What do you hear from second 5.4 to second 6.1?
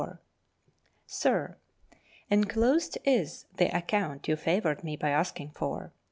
for.